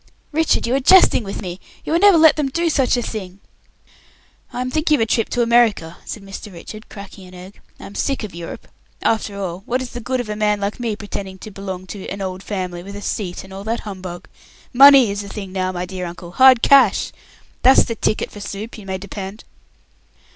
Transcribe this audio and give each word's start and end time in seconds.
"Richard, 0.31 0.65
you 0.65 0.73
are 0.73 0.79
jesting 0.79 1.23
with 1.23 1.43
me! 1.43 1.59
You 1.85 1.93
will 1.93 1.99
never 1.99 2.17
let 2.17 2.35
them 2.35 2.49
do 2.49 2.71
such 2.71 2.97
a 2.97 3.03
thing!" 3.03 3.39
"I'm 4.51 4.71
thinking 4.71 4.95
of 4.95 5.01
a 5.01 5.05
trip 5.05 5.29
to 5.29 5.43
America," 5.43 5.97
said 6.05 6.23
Mr. 6.23 6.51
Richard, 6.51 6.89
cracking 6.89 7.27
an 7.27 7.35
egg. 7.35 7.59
"I 7.79 7.85
am 7.85 7.93
sick 7.93 8.23
of 8.23 8.33
Europe. 8.33 8.67
After 9.03 9.39
all, 9.39 9.61
what 9.67 9.79
is 9.79 9.91
the 9.91 9.99
good 9.99 10.19
of 10.19 10.27
a 10.27 10.35
man 10.35 10.59
like 10.59 10.79
me 10.79 10.95
pretending 10.95 11.37
to 11.37 11.51
belong 11.51 11.85
to 11.85 12.09
'an 12.09 12.19
old 12.19 12.41
family', 12.41 12.81
with 12.81 12.95
'a 12.95 13.01
seat' 13.03 13.43
and 13.43 13.53
all 13.53 13.63
that 13.65 13.81
humbug? 13.81 14.27
Money 14.73 15.11
is 15.11 15.21
the 15.21 15.29
thing 15.29 15.51
now, 15.51 15.71
my 15.71 15.85
dear 15.85 16.07
uncle. 16.07 16.31
Hard 16.31 16.63
cash! 16.63 17.11
That's 17.61 17.83
the 17.83 17.93
ticket 17.93 18.31
for 18.31 18.39
soup, 18.39 18.79
you 18.79 18.87
may 18.87 18.97
depend." 18.97 19.43